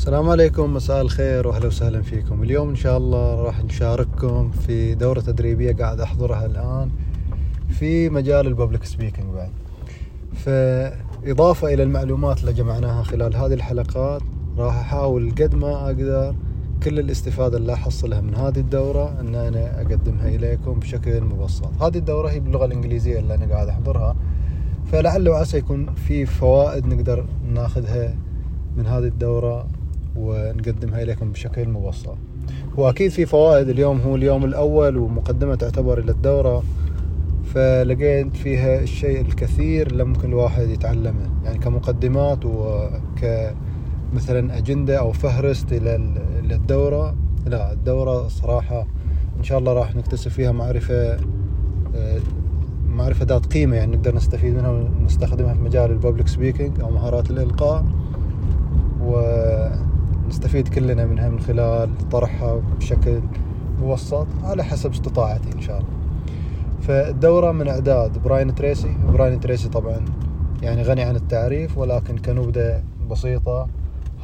السلام 0.00 0.28
عليكم 0.28 0.74
مساء 0.74 1.00
الخير 1.00 1.48
واهلا 1.48 1.66
وسهلا 1.66 2.02
فيكم. 2.02 2.42
اليوم 2.42 2.68
إن 2.68 2.74
شاء 2.74 2.98
الله 2.98 3.42
راح 3.42 3.64
نشارككم 3.64 4.50
في 4.50 4.94
دورة 4.94 5.20
تدريبية 5.20 5.72
قاعد 5.72 6.00
أحضرها 6.00 6.46
الآن 6.46 6.90
في 7.68 8.08
مجال 8.08 8.46
الببليك 8.46 8.84
سبيكينج 8.84 9.26
بعد. 9.34 9.50
فإضافة 10.34 11.74
إلى 11.74 11.82
المعلومات 11.82 12.40
اللي 12.40 12.52
جمعناها 12.52 13.02
خلال 13.02 13.36
هذه 13.36 13.54
الحلقات 13.54 14.22
راح 14.58 14.76
أحاول 14.76 15.30
قد 15.30 15.54
ما 15.54 15.86
أقدر 15.86 16.34
كل 16.82 16.98
الاستفادة 16.98 17.56
اللي 17.56 17.72
أحصلها 17.72 18.20
من 18.20 18.34
هذه 18.34 18.58
الدورة 18.58 19.20
إن 19.20 19.34
أنا 19.34 19.80
أقدمها 19.80 20.28
إليكم 20.28 20.72
بشكل 20.72 21.20
مبسط. 21.20 21.82
هذه 21.82 21.98
الدورة 21.98 22.28
هي 22.28 22.40
باللغة 22.40 22.64
الإنجليزية 22.64 23.18
اللي 23.18 23.34
أنا 23.34 23.54
قاعد 23.54 23.68
أحضرها. 23.68 24.16
فلعل 24.92 25.28
وعسى 25.28 25.58
يكون 25.58 25.94
في 25.94 26.26
فوائد 26.26 26.86
نقدر 26.86 27.26
ناخذها 27.54 28.14
من 28.76 28.86
هذه 28.86 29.06
الدورة 29.06 29.66
ونقدمها 30.20 31.02
إليكم 31.02 31.32
بشكل 31.32 31.68
مبسط. 31.68 32.16
وأكيد 32.76 33.10
في 33.10 33.26
فوائد 33.26 33.68
اليوم 33.68 34.00
هو 34.00 34.16
اليوم 34.16 34.44
الأول 34.44 34.96
ومقدمة 34.96 35.54
تعتبر 35.54 35.98
إلى 35.98 36.12
الدورة 36.12 36.62
فلقيت 37.54 38.36
فيها 38.36 38.80
الشيء 38.80 39.20
الكثير 39.20 39.86
اللي 39.86 40.04
ممكن 40.04 40.28
الواحد 40.28 40.68
يتعلمه. 40.68 41.30
يعني 41.44 41.58
كمقدمات 41.58 42.44
وك 42.44 43.52
مثلا 44.14 44.58
أجندة 44.58 44.98
أو 44.98 45.12
فهرست 45.12 45.72
إلى 45.72 45.96
الدورة. 46.50 47.16
لا 47.46 47.72
الدورة 47.72 48.28
صراحة 48.28 48.86
إن 49.38 49.42
شاء 49.42 49.58
الله 49.58 49.72
راح 49.72 49.96
نكتسب 49.96 50.30
فيها 50.30 50.52
معرفة 50.52 51.16
معرفة 52.88 53.24
ذات 53.24 53.46
قيمة. 53.46 53.76
يعني 53.76 53.96
نقدر 53.96 54.14
نستفيد 54.14 54.54
منها 54.54 54.70
ونستخدمها 54.70 55.54
في 55.54 55.60
مجال 55.60 55.90
ال 55.90 55.95
public 55.95 56.28
speaking 56.28 56.80
أو 56.80 56.90
مهارات 56.90 57.30
الإلقاء. 57.30 57.84
ونستفيد 60.54 60.74
كلنا 60.74 61.06
منها 61.06 61.28
من 61.28 61.40
خلال 61.40 62.08
طرحها 62.10 62.60
بشكل 62.78 63.20
مبسط 63.82 64.26
على 64.42 64.64
حسب 64.64 64.90
استطاعتي 64.90 65.52
إن 65.52 65.60
شاء 65.60 65.78
الله. 65.78 65.90
فالدورة 66.80 67.52
من 67.52 67.68
إعداد 67.68 68.18
براين 68.18 68.54
تريسي 68.54 68.94
براين 69.12 69.40
تريسي 69.40 69.68
طبعا 69.68 70.04
يعني 70.62 70.82
غني 70.82 71.02
عن 71.02 71.16
التعريف 71.16 71.78
ولكن 71.78 72.18
كنبذة 72.18 72.82
بسيطة. 73.10 73.68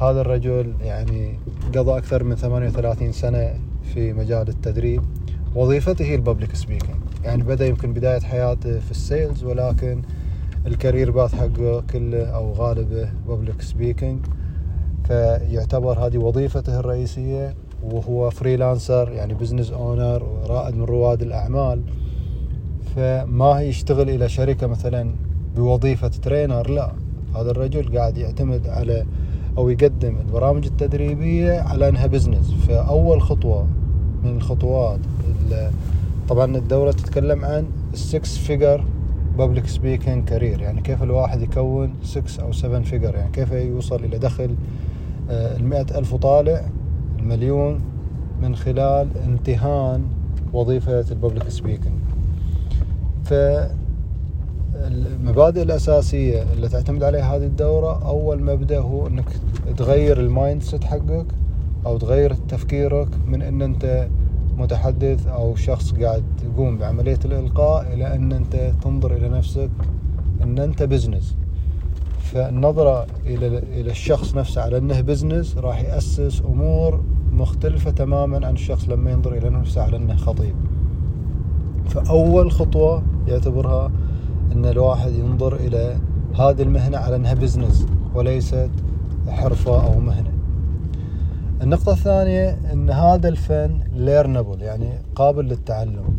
هذا 0.01 0.21
الرجل 0.21 0.73
يعني 0.81 1.39
قضى 1.75 1.97
أكثر 1.97 2.23
من 2.23 2.35
38 2.35 3.11
سنة 3.11 3.53
في 3.93 4.13
مجال 4.13 4.49
التدريب. 4.49 5.01
وظيفته 5.55 6.05
هي 6.05 6.15
ال 6.15 6.21
public 6.21 6.55
speaking. 6.55 6.99
يعني 7.23 7.43
بدأ 7.43 7.67
يمكن 7.67 7.93
بداية 7.93 8.19
حياته 8.19 8.79
في 8.79 8.91
ال 8.91 9.00
sales 9.00 9.43
ولكن 9.43 10.01
ال 10.65 10.72
career 10.72 11.11
path 11.11 11.35
حقه 11.35 11.81
كله 11.81 12.25
أو 12.25 12.53
غالبه 12.53 13.09
public 13.27 13.61
speaking. 13.61 14.19
فيعتبر 15.07 15.99
هذه 15.99 16.17
وظيفته 16.17 16.79
الرئيسية 16.79 17.55
وهو 17.83 18.29
freelancer 18.29 19.11
يعني 19.11 19.33
business 19.33 19.71
owner 19.71 20.23
ورائد 20.23 20.75
من 20.75 20.83
رواد 20.83 21.21
الأعمال. 21.21 21.81
فما 22.95 23.61
يشتغل 23.61 24.09
إلى 24.09 24.29
شركة 24.29 24.67
مثلا 24.67 25.11
بوظيفة 25.55 26.07
trainer 26.07 26.69
لا. 26.69 26.91
هذا 27.35 27.51
الرجل 27.51 27.97
قاعد 27.97 28.17
يعتمد 28.17 28.67
على 28.67 29.05
أو 29.57 29.69
يقدم 29.69 30.17
البرامج 30.17 30.65
التدريبية 30.65 31.59
على 31.59 31.89
أنها 31.89 32.07
business 32.07 32.51
فأول 32.67 33.21
خطوة 33.21 33.67
من 34.23 34.37
الخطوات 34.37 34.99
طبعا 36.29 36.57
الدورة 36.57 36.91
تتكلم 36.91 37.45
عن 37.45 37.65
ال 37.93 38.04
six 38.04 38.37
figure 38.37 38.83
public 39.37 39.67
speaking 39.67 40.25
career 40.29 40.61
يعني 40.61 40.81
كيف 40.81 41.03
الواحد 41.03 41.41
يكون 41.41 41.93
6 42.03 42.43
أو 42.43 42.51
7 42.51 42.81
figure 42.81 43.15
يعني 43.15 43.31
كيف 43.31 43.51
يوصل 43.51 44.03
إلى 44.03 44.17
دخل 44.17 44.55
المئة 45.29 45.97
ألف 45.97 46.13
وطالع 46.13 46.65
المليون 47.19 47.81
من 48.41 48.55
خلال 48.55 49.07
امتهان 49.25 50.03
وظيفة 50.53 51.05
ال 51.11 51.16
public 51.16 51.49
speaking 51.49 51.95
فالمبادئ 54.73 55.61
الأساسية 55.61 56.43
اللي 56.53 56.69
تعتمد 56.69 57.03
عليها 57.03 57.35
هذه 57.35 57.45
الدورة 57.45 58.07
أول 58.07 58.43
مبدأ 58.43 58.79
هو 58.79 59.07
أنك 59.07 59.25
تغير 59.77 60.19
ال 60.19 60.63
mindset 60.63 60.83
حقك 60.83 61.25
أو 61.85 61.97
تغير 61.97 62.33
تفكيرك 62.33 63.07
من 63.27 63.41
أن 63.41 63.61
أنت 63.61 64.07
متحدث 64.57 65.27
أو 65.27 65.55
شخص 65.55 65.93
قاعد 65.93 66.23
يقوم 66.43 66.77
بعملية 66.77 67.19
الإلقاء 67.25 67.93
إلى 67.93 68.15
أن 68.15 68.31
أنت 68.31 68.71
تنظر 68.81 69.13
إلى 69.13 69.29
نفسك 69.29 69.69
أن 70.43 70.59
أنت 70.59 70.83
business 70.83 71.35
فالنظرة 72.33 73.07
إلى 73.25 73.47
إلى 73.57 73.91
الشخص 73.91 74.35
نفسه 74.35 74.61
على 74.61 74.77
أنه 74.77 75.01
business 75.01 75.57
راح 75.57 75.81
يأسس 75.81 76.41
أمور 76.41 77.03
مختلفة 77.31 77.91
تماما 77.91 78.47
عن 78.47 78.53
الشخص 78.53 78.89
لما 78.89 79.11
ينظر 79.11 79.33
إلى 79.33 79.49
نفسه 79.49 79.81
على 79.81 79.97
أنه 79.97 80.15
خطيب. 80.15 80.55
فأول 81.89 82.51
خطوة 82.51 83.03
يعتبرها 83.27 83.91
أن 84.51 84.65
الواحد 84.65 85.11
ينظر 85.11 85.55
إلى 85.55 85.97
هذه 86.35 86.61
المهنة 86.61 86.97
على 86.97 87.15
أنها 87.15 87.33
business 87.33 87.85
وليست 88.15 88.69
حرفة 89.27 89.85
أو 89.85 89.99
مهنة. 89.99 90.31
النقطة 91.61 91.91
الثانية 91.91 92.59
أن 92.73 92.89
هذا 92.89 93.29
الفن 93.29 93.79
learnable 93.93 94.61
يعني 94.61 94.89
قابل 95.15 95.45
للتعلم. 95.45 96.17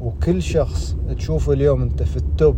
وكل 0.00 0.42
شخص 0.42 0.96
تشوفه 1.16 1.52
اليوم 1.52 1.82
أنت 1.82 2.02
في 2.02 2.16
ال 2.16 2.26
top 2.26 2.56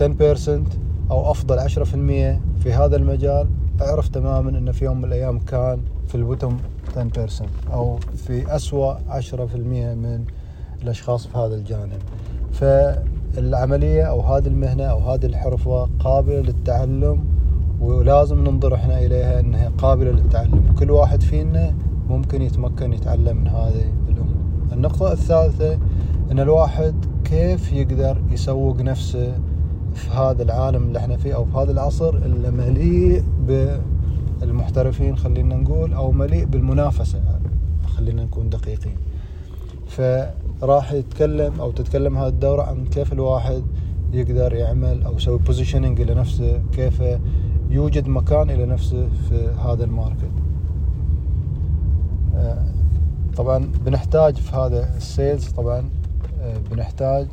10% 0.00 0.82
أو 1.12 1.30
أفضل 1.30 1.58
10% 1.58 2.40
في 2.62 2.72
هذا 2.72 2.96
المجال 2.96 3.48
أعرف 3.82 4.08
تماما 4.08 4.58
انه 4.58 4.72
في 4.72 4.84
يوم 4.84 4.98
من 4.98 5.04
الأيام 5.04 5.38
كان 5.38 5.78
في 6.08 6.14
ال 6.14 6.20
bottom 6.20 6.56
10% 6.96 7.72
أو 7.72 7.98
في 8.16 8.56
أسوأ 8.56 8.94
10% 8.94 9.56
من 9.94 10.24
الأشخاص 10.82 11.26
في 11.26 11.38
هذا 11.38 11.54
الجانب. 11.54 11.98
فالعملية 12.52 14.02
أو 14.02 14.20
هذه 14.20 14.46
المهنة 14.46 14.84
أو 14.84 14.98
هذه 14.98 15.26
الحرفة 15.26 15.88
قابلة 16.00 16.40
للتعلم 16.40 17.24
ولازم 17.80 18.44
ننظر 18.44 18.74
إحنا 18.74 18.98
إليها 18.98 19.40
إنها 19.40 19.72
قابلة 19.78 20.10
للتعلم. 20.10 20.74
كل 20.78 20.90
واحد 20.90 21.22
فينا 21.22 21.74
ممكن 22.08 22.42
يتمكن 22.42 22.92
يتعلم 22.92 23.36
من 23.36 23.48
هذه 23.48 23.92
الأمور. 24.08 24.36
النقطة 24.72 25.12
الثالثة 25.12 25.78
إن 26.30 26.40
الواحد 26.40 26.94
كيف 27.24 27.72
يقدر 27.72 28.16
يسوق 28.30 28.80
نفسه 28.80 29.32
في 29.94 30.10
هذا 30.10 30.42
العالم 30.42 30.82
اللي 30.82 30.98
إحنا 30.98 31.16
فيه 31.16 31.34
أو 31.34 31.44
في 31.44 31.58
هذا 31.58 31.72
العصر 31.72 32.14
اللي 32.14 32.50
مليء 32.50 33.24
بالمحترفين 34.40 35.16
خلينا 35.16 35.56
نقول 35.56 35.92
أو 35.92 36.12
مليء 36.12 36.44
بالمنافسة 36.44 37.20
خلينا 37.86 38.24
نكون 38.24 38.48
دقيقين. 38.48 38.96
فراح 39.86 40.92
يتكلم 40.92 41.60
أو 41.60 41.70
تتكلم 41.70 42.16
هذه 42.16 42.28
الدورة 42.28 42.62
عن 42.62 42.84
كيف 42.84 43.12
الواحد 43.12 43.62
يقدر 44.12 44.54
يعمل 44.54 45.02
أو 45.02 45.16
يسوي 45.16 45.38
positioning 45.38 46.00
إلى 46.00 46.14
نفسه 46.14 46.62
كيف 46.72 47.02
يوجد 47.70 48.08
مكان 48.08 48.50
إلى 48.50 48.66
نفسه 48.66 49.08
في 49.28 49.48
هذا 49.66 49.84
ال 49.84 49.90
market. 49.90 50.30
طبعا 53.36 53.70
بنحتاج 53.84 54.36
في 54.36 54.56
هذا 54.56 54.96
ال 54.96 55.05
sales 55.05 55.48
طبعا 55.48 55.84
بنحتاج 56.70 57.26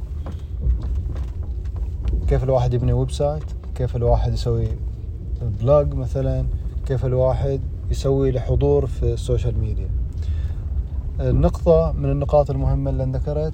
كيف 2.29 2.43
الواحد 2.43 2.73
يبني 2.73 2.93
website 2.93 3.43
كيف 3.75 3.95
الواحد 3.95 4.33
يسوي 4.33 4.67
blog 5.61 5.93
مثلا 5.93 6.45
كيف 6.87 7.05
الواحد 7.05 7.61
يسوي 7.91 8.31
له 8.31 8.39
حضور 8.39 8.85
في 8.85 9.13
ال 9.13 9.20
social 9.20 9.59
media. 9.59 9.89
النقطة 11.19 11.93
من 11.97 12.11
النقاط 12.11 12.49
المهمة 12.49 12.89
اللي 12.89 13.03
ذكرت 13.03 13.53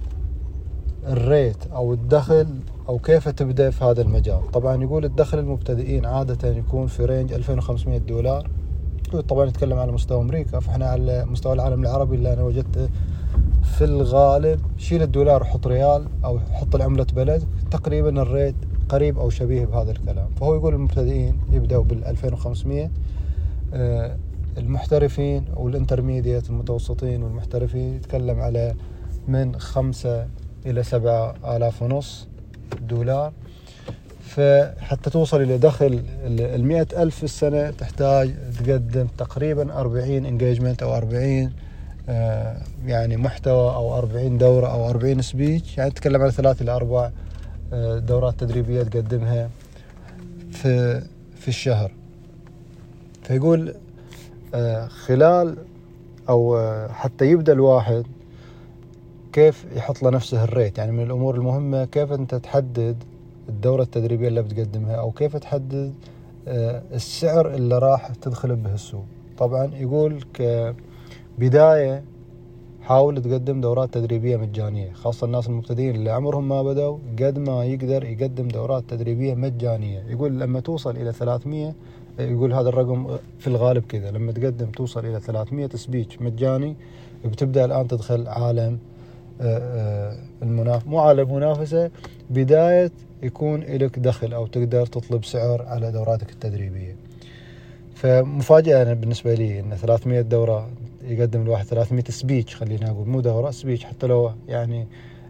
ال 1.07 1.19
rate 1.19 1.67
أو 1.73 1.93
الدخل 1.93 2.47
أو 2.89 2.99
كيف 2.99 3.29
تبدأ 3.29 3.69
في 3.69 3.83
هذا 3.83 4.01
المجال. 4.01 4.51
طبعا 4.53 4.83
يقول 4.83 5.05
الدخل 5.05 5.39
المبتدئين 5.39 6.05
عادة 6.05 6.49
يكون 6.49 6.87
في 6.87 7.05
range 7.05 7.33
2500 7.33 7.97
دولار. 7.97 8.49
طبعا 9.27 9.45
نتكلم 9.45 9.77
على 9.79 9.91
مستوى 9.91 10.21
أمريكا 10.21 10.59
فإحنا 10.59 10.85
على 10.85 11.25
مستوى 11.25 11.53
العالم 11.53 11.81
العربي 11.81 12.15
اللي 12.15 12.33
أنا 12.33 12.43
وجدته 12.43 12.89
في 13.63 13.83
الغالب 13.83 14.59
شيل 14.77 15.01
الدولار 15.01 15.41
وحط 15.41 15.67
ريال 15.67 16.07
أو 16.25 16.39
حط 16.39 16.75
العملة 16.75 17.07
بلد 17.15 17.43
تقريبا 17.71 18.21
ال 18.21 18.28
rate 18.28 18.55
قريب 18.89 19.19
أو 19.19 19.29
شبيه 19.29 19.65
بهذا 19.65 19.91
الكلام. 19.91 20.27
فهو 20.39 20.55
يقول 20.55 20.73
المبتدئين 20.73 21.39
يبدأوا 21.51 21.83
بال 21.83 22.05
2500 22.05 22.89
آه، 23.73 24.17
المحترفين 24.57 25.45
وال 25.55 25.69
intermediate 25.69 26.49
المتوسطين 26.49 27.23
والمحترفين 27.23 27.95
يتكلم 27.95 28.39
على 28.39 28.75
من 29.27 29.59
خمسة 29.59 30.27
إلى 30.65 30.83
سبعة 30.83 31.35
آلاف 31.55 31.81
ونص 31.81 32.27
دولار. 32.89 33.33
فحتى 34.25 35.09
توصل 35.09 35.41
إلى 35.41 35.57
دخل 35.57 36.03
المئة 36.25 36.87
ألف 37.03 37.15
في 37.15 37.23
السنة 37.23 37.69
تحتاج 37.71 38.35
تقدم 38.59 39.07
تقريبا 39.17 39.73
أربعين 39.79 40.25
engagement 40.25 40.83
أو 40.83 40.97
أربعين 40.97 41.51
آه، 42.09 42.57
يعني 42.85 43.17
محتوى 43.17 43.75
أو 43.75 43.97
40 43.97 44.37
دورة 44.37 44.67
أو 44.67 44.89
40 44.89 45.21
سبيتش 45.21 45.77
يعني 45.77 45.91
تتكلم 45.91 46.21
على 46.21 46.31
ثلاث 46.31 46.61
إلى 46.61 46.71
أربع 46.71 47.05
آه، 47.05 47.11
دورات 47.99 48.39
تدريبية 48.39 48.83
تقدمها 48.83 49.49
في 50.51 51.01
في 51.35 51.47
الشهر. 51.47 51.91
فيقول 53.23 53.73
آه، 54.53 54.87
خلال 54.87 55.57
أو 56.29 56.57
آه، 56.57 56.87
حتى 56.87 57.25
يبدأ 57.25 57.53
الواحد 57.53 58.05
كيف 59.33 59.65
يحط 59.75 60.03
لنفسه 60.03 60.43
الريت. 60.43 60.77
يعني 60.77 60.91
من 60.91 61.03
الأمور 61.03 61.35
المهمة 61.35 61.85
كيف 61.85 62.11
أنت 62.11 62.35
تحدد 62.35 63.03
الدورة 63.49 63.83
التدريبية 63.83 64.27
اللي 64.27 64.41
بتقدمها 64.41 64.95
أو 64.95 65.11
كيف 65.11 65.35
تحدد 65.35 65.93
آه، 66.47 66.81
السعر 66.93 67.53
اللي 67.53 67.77
راح 67.77 68.07
تدخل 68.07 68.55
به 68.55 68.73
السوق. 68.73 69.05
طبعا 69.37 69.71
يقول 69.75 70.25
كبداية 71.37 72.03
حاول 72.87 73.21
تقدم 73.21 73.61
دورات 73.61 73.93
تدريبية 73.93 74.37
مجانية 74.37 74.91
خاصة 74.91 75.25
الناس 75.25 75.47
المبتدئين 75.47 75.95
اللي 75.95 76.11
عمرهم 76.11 76.47
ما 76.47 76.63
بدوا 76.63 76.97
قد 77.19 77.39
ما 77.39 77.65
يقدر 77.65 78.03
يقدم 78.03 78.47
دورات 78.47 78.83
تدريبية 78.87 79.33
مجانية. 79.35 80.03
يقول 80.09 80.39
لما 80.39 80.59
توصل 80.59 80.97
إلى 80.97 81.13
300 81.13 81.73
يقول 82.19 82.53
هذا 82.53 82.69
الرقم 82.69 83.17
في 83.39 83.47
الغالب 83.47 83.83
كذا 83.85 84.11
لما 84.11 84.31
تقدم 84.31 84.71
توصل 84.71 85.05
إلى 85.05 85.19
300 85.19 85.69
سبيتش 85.75 86.21
مجاني 86.21 86.75
بتبدأ 87.25 87.65
الآن 87.65 87.87
تدخل 87.87 88.27
عالم 88.27 88.79
آه، 89.41 89.57
آه، 89.57 90.17
المنافسة 90.43 90.89
مو 90.89 90.99
عالم 90.99 91.35
منافسة 91.35 91.91
بداية 92.29 92.91
يكون 93.23 93.59
لك 93.61 93.99
دخل 93.99 94.33
أو 94.33 94.47
تقدر 94.47 94.85
تطلب 94.85 95.25
سعر 95.25 95.61
على 95.61 95.91
دوراتك 95.91 96.29
التدريبية. 96.31 96.95
فمفاجأة 97.95 98.81
أنا 98.81 98.93
بالنسبة 98.93 99.33
لي 99.33 99.59
أن 99.59 99.75
300 99.75 100.21
دورة 100.21 100.69
يقدم 101.07 101.41
الواحد 101.41 101.65
300 101.65 102.03
speech 102.09 102.55
خلينا 102.55 102.89
نقول 102.89 103.07
مو 103.07 103.21
دورة 103.21 103.51
speech. 103.51 103.85
حتى 103.85 104.07
لو 104.07 104.31
يعني 104.47 104.87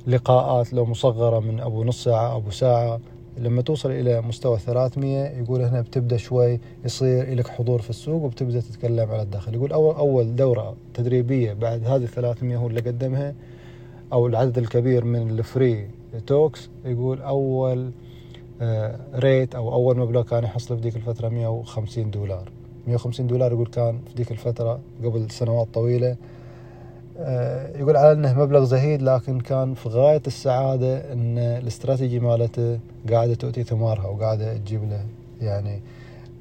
لقاءات 0.08 0.74
لو 0.74 0.86
مصغرة 0.86 1.40
من 1.40 1.60
أبو 1.60 1.84
نص 1.84 2.04
ساعة 2.04 2.36
أبو 2.36 2.52
ساعة. 2.52 3.00
لما 3.38 3.62
توصل 3.62 3.92
إلى 3.92 4.22
مستوى 4.22 4.60
300 4.60 5.26
يقول 5.42 5.62
هنا 5.62 5.82
بتبدأ 5.82 6.18
شوي 6.18 6.60
يصير 6.86 7.36
لك 7.36 7.48
حضور 7.48 7.82
في 7.82 7.90
السوق 7.90 8.24
وبتبدأ 8.24 8.60
تتكلم 8.60 9.12
على 9.12 9.22
الدخل 9.22 9.56
يقول 9.56 9.72
أول 9.74 9.96
أول 9.96 10.36
دورة 10.36 10.76
تدريبية 10.94 11.54
بعد 11.54 11.84
هذه 11.84 12.06
300 12.06 12.58
هو 12.58 12.68
اللي 12.68 12.82
قدمها 12.82 13.36
أو 14.14 14.28
العدد 14.28 14.58
الكبير 14.58 15.06
من 15.06 15.30
ال 15.30 15.41
free 15.41 15.88
talks. 16.28 16.70
يقول 16.86 17.20
ريت 19.16 19.56
آه، 19.56 19.58
أو 19.58 19.74
أول 19.74 19.98
مبلغ 19.98 20.22
كان 20.22 20.44
يحصله 20.44 20.78
في 20.78 20.84
ذيك 20.84 20.96
الفترة 20.96 21.30
150 21.30 22.12
دولار. 22.12 22.52
150 22.88 23.28
دولار 23.28 23.52
يقول 23.52 23.68
كان 23.68 24.00
في 24.08 24.16
ذيك 24.18 24.32
الفترة 24.32 24.80
قبل 25.04 25.32
سنوات 25.32 25.68
طويلة. 25.74 26.16
آه، 27.20 27.78
يقول 27.78 27.98
على 27.98 28.12
إنه 28.12 28.40
مبلغ 28.40 28.64
زهيد 28.64 29.02
لكن 29.02 29.40
كان 29.40 29.74
في 29.74 29.90
غاية 29.90 30.22
السعادة 30.28 31.14
إن 31.14 31.38
الاستراتيجي 31.38 32.20
مالته 32.20 32.80
قاعدة 33.12 33.34
تؤتي 33.34 33.64
ثمارها 33.64 34.08
وقاعدة 34.08 34.58
تجيب 34.58 34.84
له 34.90 35.06
يعني 35.42 35.82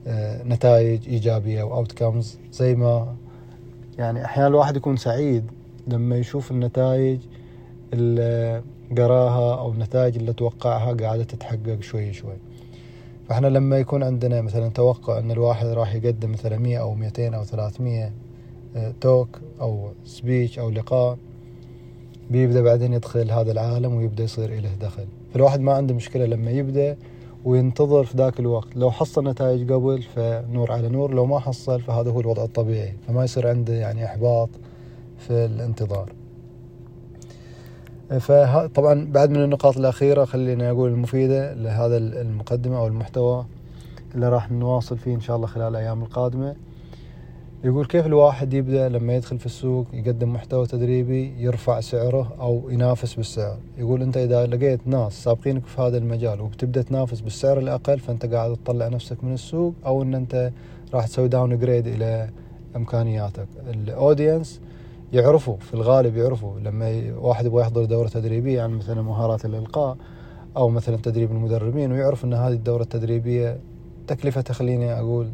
آه، 0.06 0.43
نتائج 0.43 1.08
إيجابية 1.08 1.62
واوت 1.62 1.93
كمز 1.93 2.38
زي 2.52 2.75
ما 2.75 3.14
يعني 3.99 4.25
أحيانا 4.25 4.49
الواحد 4.49 4.76
يكون 4.76 4.97
سعيد 4.97 5.44
لما 5.88 6.17
يشوف 6.17 6.50
النتائج 6.50 7.19
اللي 7.93 8.62
قراها 8.99 9.58
أو 9.58 9.73
النتائج 9.73 10.17
اللي 10.17 10.32
توقعها 10.32 10.93
قاعدة 10.93 11.25
تتحقق 11.25 11.81
شوي 11.81 12.12
شوي. 12.12 12.37
فإحنا 13.29 13.47
لما 13.47 13.79
يكون 13.79 14.03
عندنا 14.03 14.41
مثلا 14.41 14.69
توقع 14.69 15.19
إن 15.19 15.31
الواحد 15.31 15.67
راح 15.67 15.94
يقدم 15.94 16.32
مثلا 16.32 16.59
100 16.59 16.79
أو 16.79 16.94
200 16.94 17.29
أو 17.29 17.44
300 17.44 18.12
توك 19.00 19.41
أو 19.61 19.88
سبيتش 20.05 20.59
أو 20.59 20.71
لقاء 20.71 21.19
بيبدأ 22.31 22.62
بعدين 22.62 22.93
يدخل 22.93 23.31
هذا 23.31 23.53
العالم 23.53 23.94
ويبدأ 23.94 24.25
يصير 24.25 24.61
له 24.61 24.71
دخل. 24.81 25.05
فالواحد 25.32 25.61
ما 25.61 25.73
عنده 25.73 25.94
مشكلة 25.94 26.26
لما 26.26 26.50
يبدأ 26.50 26.97
وينتظر 27.44 28.05
في 28.05 28.17
ذاك 28.17 28.41
الوقت. 28.41 28.76
لو 28.76 28.91
حصل 28.91 29.29
نتائج 29.29 29.73
قبل 29.73 30.03
فنور 30.03 30.73
على 30.73 30.88
نور 30.88 31.15
لو 31.15 31.26
ما 31.26 31.38
حصل 31.38 31.81
فهذا 31.81 32.11
هو 32.11 32.21
الوضع 32.21 32.44
الطبيعي 32.44 32.93
فما 33.09 33.25
يصير 33.25 33.49
عنده 33.49 33.75
يعني 33.75 34.05
إحباط 34.05 34.49
في 35.19 35.31
الانتظار. 35.31 36.12
فطبعا 38.19 39.08
بعد 39.12 39.31
من 39.31 39.44
النقاط 39.44 39.76
الأخيرة 39.76 40.25
خلينا 40.25 40.70
أقول 40.70 40.90
المفيدة 40.90 41.55
لهذا 41.55 41.96
المقدمة 41.96 42.78
أو 42.78 42.87
المحتوى 42.87 43.46
اللي 44.14 44.28
راح 44.28 44.50
نواصل 44.50 44.99
فيه 44.99 45.14
إن 45.14 45.20
شاء 45.20 45.37
الله 45.37 45.46
خلال 45.46 45.69
الأيام 45.69 46.02
القادمة. 46.02 46.55
يقول 47.64 47.87
كيف 47.87 48.06
الواحد 48.06 48.55
يبدأ 48.55 48.88
لما 48.88 49.16
يدخل 49.16 49.38
في 49.38 49.46
السوق 49.46 49.87
يقدم 49.93 50.32
محتوى 50.32 50.66
تدريبي 50.66 51.34
يرفع 51.38 51.81
سعره 51.81 52.32
أو 52.40 52.70
ينافس 52.70 53.14
بالسعر؟ 53.14 53.56
يقول 53.78 54.02
أنت 54.02 54.16
إذا 54.16 54.46
لقيت 54.46 54.81
ناس 54.87 55.25
سابقينك 55.25 55.66
في 55.66 55.81
هذا 55.81 55.99
المجال 55.99 56.40
وبتبدأ 56.40 56.82
تنافس 56.82 57.20
بالسعر 57.20 57.58
الأقل 57.58 57.99
فأنت 57.99 58.26
قاعد 58.26 58.56
تطلع 58.56 58.88
نفسك 58.88 59.25
من 59.25 59.34
السوق 59.34 59.75
أو 59.87 60.02
أن 60.02 60.14
أنت 60.14 60.50
راح 60.94 61.06
تسوي 61.06 61.28
downgrade 61.28 61.87
إلى 61.87 62.28
إمكانياتك. 62.76 63.46
ال 63.70 63.81
audience 63.81 64.61
يعرفوا 65.14 65.56
في 65.56 65.75
الغالب 65.75 66.16
يعرفوا. 66.16 66.61
لما 66.61 67.14
واحد 67.19 67.46
يبغى 67.46 67.62
يحضر 67.62 67.84
دورة 67.84 68.08
تدريبية 68.08 68.62
عن 68.62 68.70
مثلا 68.70 69.02
مهارات 69.02 69.44
الإلقاء 69.44 69.96
أو 70.56 70.69
مثلا 70.69 70.96
تدريب 70.96 71.31
المدربين 71.31 71.93
ويعرف 71.93 72.25
أن 72.25 72.34
هذه 72.34 72.52
الدورة 72.52 72.82
التدريبية 72.82 73.58
تكلفتها 74.06 74.55
خليني 74.55 74.93
أقول 74.93 75.28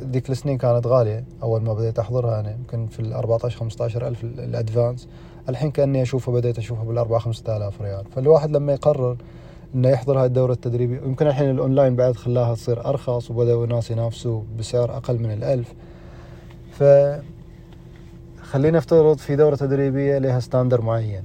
ذيك 0.00 0.30
السنين 0.30 0.58
كانت 0.58 0.86
غالية. 0.86 1.24
أول 1.42 1.62
ما 1.62 1.74
بديت 1.74 1.98
أحضرها 1.98 2.40
أنا 2.40 2.52
يمكن 2.54 2.86
في 2.86 3.00
ال 3.00 3.12
14 3.12 3.58
15 3.58 4.08
ألف 4.08 4.24
ال 4.24 4.33
advanced 4.33 5.08
الحين 5.48 5.70
كأني 5.70 6.02
أشوفها 6.02 6.34
بديت 6.34 6.58
أشوفها 6.58 6.84
بال 6.84 6.98
4 6.98 7.18
5000 7.18 7.82
ريال. 7.82 8.04
فالواحد 8.04 8.50
لما 8.50 8.72
يقرر 8.72 9.16
إنه 9.74 9.88
يحضر 9.88 10.20
هاي 10.20 10.26
الدورة 10.26 10.52
التدريبية 10.52 10.96
يمكن 10.96 11.26
الحين 11.26 11.50
الأونلاين 11.50 11.96
بعد 11.96 12.16
خلاها 12.16 12.54
تصير 12.54 12.86
أرخص 12.86 13.30
وبدأوا 13.30 13.64
الناس 13.64 13.90
ينافسوا 13.90 14.42
بسعر 14.58 14.96
أقل 14.96 15.18
من 15.18 15.30
الألف. 15.32 15.74
ف 16.70 16.82
خلينا 18.50 18.78
نفترض 18.78 19.18
في 19.18 19.36
دورة 19.36 19.54
تدريبية 19.54 20.18
لها 20.18 20.40
standard 20.40 20.80
معين. 20.80 21.22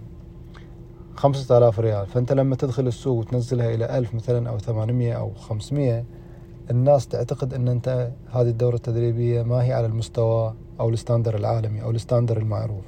خمسة 1.16 1.57
آلاف 1.57 1.80
ريال. 1.80 2.07
فأنت 2.07 2.33
لما 2.33 2.56
تدخل 2.56 2.88
السوق 2.88 3.18
وتنزلها 3.18 3.74
إلى 3.74 3.98
ألف 3.98 4.16
مثلا 4.16 4.50
أو 4.50 4.60
ثمانمية 4.60 5.13
أو 5.13 5.33
خمسمية 5.33 6.06
الناس 6.72 7.07
تعتقد 7.07 7.54
أن 7.54 7.68
أنت 7.68 8.10
هذه 8.31 8.50
الدورة 8.50 8.75
التدريبية 8.75 9.44
ما 9.44 9.63
هي 9.63 9.74
على 9.74 9.86
المستوى 9.86 10.54
أو 10.80 10.89
ال 10.89 10.95
standard 10.95 11.35
العالمي 11.36 11.83
أو 11.83 11.92
ال 11.91 11.97
standard 11.97 12.38
المعروف. 12.38 12.86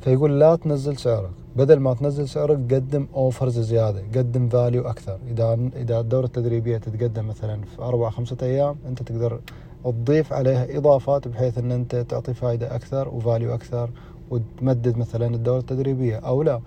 فيقول 0.00 0.40
لا 0.40 0.56
تنزل 0.56 0.96
سعرك. 0.96 1.30
بدل 1.56 1.78
ما 1.78 1.94
تنزل 1.94 2.28
سعرك 2.28 2.74
قدم 2.74 3.06
offers 3.14 3.58
زيادة 3.58 4.02
قدم 4.16 4.48
value 4.48 4.82
أكثر. 4.82 5.18
إذا 5.30 5.58
إذا 5.76 6.00
الدورة 6.00 6.26
التدريبية 6.26 6.78
تتقدم 6.78 7.28
مثلا 7.28 7.60
في 7.62 7.82
أربع 7.82 8.10
خمسة 8.10 8.36
أيام 8.42 8.76
أنت 8.86 9.02
تقدر 9.02 9.40
تضيف 9.84 10.32
عليها 10.32 10.78
إضافات 10.78 11.28
بحيث 11.28 11.58
إن 11.58 11.72
أنت 11.72 11.96
تعطي 11.96 12.34
فائده 12.34 12.74
أكثر 12.74 13.08
و 13.08 13.16
value 13.16 13.54
أكثر 13.54 13.90
وتمدد 14.30 14.98
مثلا 14.98 15.34
الدورة 15.34 15.58
التدريبية 15.58 16.16
أو 16.16 16.42
لا. 16.42 16.60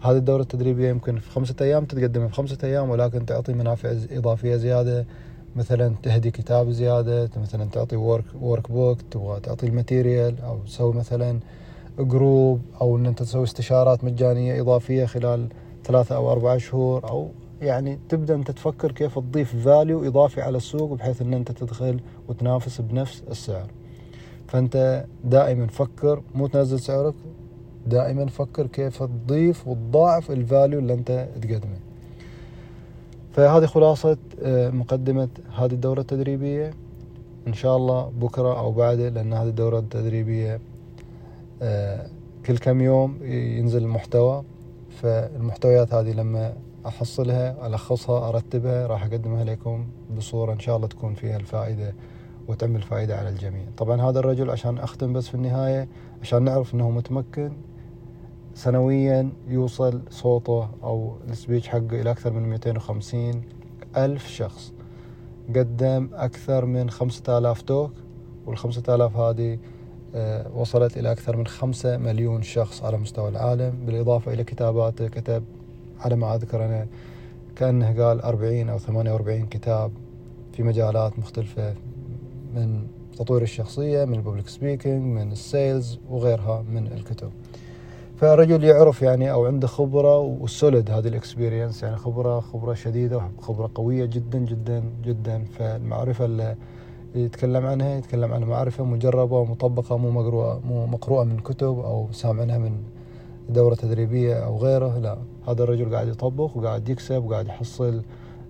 هذه 0.00 0.16
الدورة 0.16 0.42
التدريبية 0.42 0.88
يمكن 0.88 1.18
في 1.18 1.30
خمسة 1.30 1.54
أيام 1.60 1.84
تتقدم 1.84 2.28
في 2.28 2.34
خمسة 2.34 2.58
أيام 2.64 2.90
ولكن 2.90 3.26
تعطي 3.26 3.52
منافع 3.52 3.92
إضافية 4.10 4.56
زيادة. 4.56 5.06
مثلا 5.56 5.94
تهدي 6.02 6.30
كتاب 6.30 6.70
زيادة 6.70 7.30
مثلا 7.36 7.64
تعطي 7.72 7.96
work 7.96 8.24
workbook 8.40 8.98
تبغى 9.10 9.40
تعطي 9.40 9.66
ال 9.66 9.74
material 9.74 10.40
أو 10.40 10.58
تسوي 10.58 10.94
مثلا 10.94 11.40
group 11.98 12.60
أو 12.80 12.96
أن 12.96 13.06
أنت 13.06 13.22
تسوي 13.22 13.44
استشارات 13.44 14.04
مجانية 14.04 14.60
إضافية 14.60 15.04
خلال 15.04 15.48
ثلاثة 15.84 16.16
أو 16.16 16.32
أربعة 16.32 16.58
شهور 16.58 17.08
أو 17.08 17.28
يعني 17.64 17.98
تبدأ 18.08 18.34
أنت 18.34 18.50
تفكر 18.50 18.92
كيف 18.92 19.18
تضيف 19.18 19.56
value 19.56 20.08
إضافي 20.08 20.40
على 20.42 20.56
السوق 20.56 20.92
بحيث 20.92 21.22
إن 21.22 21.34
أنت 21.34 21.52
تدخل 21.52 22.00
وتنافس 22.28 22.80
بنفس 22.80 23.22
السعر. 23.30 23.66
فأنت 24.48 25.04
دائما 25.24 25.66
فكر 25.66 26.22
مو 26.34 26.46
تنزل 26.46 26.80
سعرك 26.80 27.14
دائما 27.86 28.26
فكر 28.26 28.66
كيف 28.66 29.02
تضيف 29.02 29.68
وتضاعف 29.68 30.30
ال 30.30 30.38
value 30.38 30.78
اللي 30.78 30.94
أنت 30.94 31.28
تقدمه. 31.42 31.78
فهذه 33.32 33.66
خلاصة 33.66 34.16
آه، 34.42 34.70
مقدمة 34.70 35.28
هذه 35.56 35.72
الدورة 35.72 36.00
التدريبية. 36.00 36.70
إن 37.46 37.54
شاء 37.54 37.76
الله 37.76 38.12
بكرة 38.20 38.58
أو 38.58 38.72
بعده 38.72 39.08
لأن 39.08 39.32
هذه 39.32 39.48
الدورة 39.48 39.78
التدريبية 39.78 40.60
آه، 41.62 42.06
كل 42.46 42.58
كم 42.58 42.80
يوم 42.80 43.18
ينزل 43.58 43.82
المحتوى. 43.82 44.44
فالمحتويات 45.02 45.94
هذه 45.94 46.12
لما 46.12 46.52
أحصلها 46.86 47.66
ألخصها 47.66 48.28
أرتبها. 48.28 48.86
راح 48.86 49.04
أقدمها 49.04 49.44
لكم 49.44 49.86
بصورة 50.16 50.52
إن 50.52 50.58
شاء 50.58 50.76
الله 50.76 50.88
تكون 50.88 51.14
فيها 51.14 51.36
الفائدة 51.36 51.94
وتعمل 52.48 52.82
فائدة 52.82 53.16
على 53.16 53.28
الجميع. 53.28 53.64
طبعا 53.76 54.02
هذا 54.02 54.18
الرجل 54.18 54.50
عشان 54.50 54.78
أختم 54.78 55.12
بس 55.12 55.28
في 55.28 55.34
النهاية 55.34 55.88
عشان 56.22 56.42
نعرف 56.42 56.74
أنه 56.74 56.90
متمكن 56.90 57.52
سنويا 58.54 59.32
يوصل 59.48 60.02
صوته 60.10 60.68
أو 60.82 61.16
السبيتش 61.28 61.68
حقه 61.68 62.00
إلى 62.00 62.10
أكثر 62.10 62.32
من 62.32 62.48
250 62.48 63.42
ألف 63.96 64.28
شخص. 64.28 64.72
قدم 65.56 66.08
أكثر 66.12 66.64
من 66.64 66.90
5000 66.90 67.62
talk 67.62 67.92
والخمسة 68.46 68.94
آلاف 68.94 69.16
هذه 69.16 69.58
آه، 70.14 70.50
وصلت 70.56 70.96
إلى 70.96 71.12
أكثر 71.12 71.36
من 71.36 71.46
خمسة 71.46 71.96
مليون 71.96 72.42
شخص 72.42 72.82
على 72.82 72.96
مستوى 72.96 73.28
العالم. 73.28 73.86
بالإضافة 73.86 74.32
إلى 74.32 74.44
كتاباته 74.44 75.08
كتب 75.08 75.44
على 76.00 76.16
ما 76.16 76.34
أذكر 76.34 76.64
أنا 76.64 76.86
كأنه 77.56 78.04
قال 78.04 78.20
أربعين 78.20 78.68
أو 78.68 78.78
ثمانية 78.78 79.12
وأربعين 79.12 79.46
كتاب 79.46 79.92
في 80.52 80.62
مجالات 80.62 81.18
مختلفة 81.18 81.74
من 82.54 82.86
تطوير 83.16 83.42
الشخصية 83.42 84.04
من 84.04 84.14
ال 84.14 84.19
public 84.19 84.48
speaking 84.48 85.02
من 85.02 85.32
ال 85.32 85.43
sales 85.43 85.98
وغيرها 86.10 86.62
من 86.62 86.86
الكتب. 86.86 87.30
فرجل 88.16 88.64
يعرف 88.64 89.02
يعني 89.02 89.32
أو 89.32 89.46
عنده 89.46 89.66
خبرة 89.66 90.18
و 90.18 90.30
solid 90.30 90.90
هذه 90.90 91.08
ال 91.08 91.15
experience 91.15 91.82
يعني 91.82 91.96
خبرة 91.96 92.40
خبرة 92.40 92.74
شديدة 92.74 93.22
وخبره 93.38 93.70
قوية 93.74 94.04
جدا 94.04 94.38
جدا 94.38 94.84
جدا. 95.04 95.44
فالمعرفة 95.44 96.24
اللي 96.24 96.56
يتكلم 97.14 97.66
عنها 97.66 97.94
يتكلم 97.94 98.32
عن 98.32 98.44
معرفة 98.44 98.84
مجربة 98.84 99.38
ومطبقة 99.38 99.96
مو 99.96 100.10
مقروءة 100.10 100.60
مو 100.64 100.86
مقروءة 100.86 101.24
من 101.24 101.38
كتب 101.38 101.78
أو 101.78 102.08
سامعنها 102.12 102.58
من 102.58 102.82
دورة 103.48 103.74
تدريبية 103.74 104.34
أو 104.34 104.58
غيره 104.58 104.98
لا. 104.98 105.18
هذا 105.48 105.62
الرجل 105.62 105.94
قاعد 105.94 106.08
يطبق 106.08 106.56
وقاعد 106.56 106.88
يكسب 106.88 107.24
وقاعد 107.24 107.46
يحصل 107.46 108.02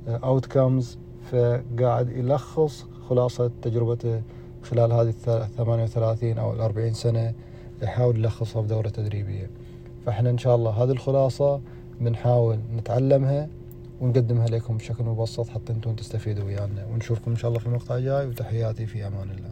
اوتكمز 0.08 0.98
فقاعد 1.30 2.10
يلخص 2.10 2.86
خلاصة 3.08 3.50
تجربته 3.62 4.22
خلال 4.62 4.92
هذه 4.92 5.08
ال 5.08 5.48
38 5.56 6.38
أو 6.38 6.52
ال 6.52 6.60
40 6.60 6.92
سنة 6.92 7.34
يحاول 7.82 8.16
يلخصها 8.16 8.62
بدورة 8.62 8.88
تدريبية. 8.88 9.50
فإحنا 10.06 10.30
إن 10.30 10.38
شاء 10.38 10.56
الله 10.56 10.70
هذه 10.70 10.90
الخلاصة 10.90 11.60
بنحاول 12.00 12.58
نتعلمها 12.76 13.48
ونقدمها 14.00 14.46
لكم 14.46 14.76
بشكل 14.76 15.04
مبسط 15.04 15.48
حتى 15.48 15.72
أنتم 15.72 15.94
تستفيدوا 15.94 16.44
ويانا. 16.44 16.86
ونشوفكم 16.92 17.30
إن 17.30 17.36
شاء 17.36 17.48
الله 17.48 17.60
في 17.60 17.66
المقطع 17.66 17.96
الجاي 17.96 18.26
وتحياتي 18.26 18.86
في 18.86 19.06
أمان 19.06 19.30
الله. 19.30 19.50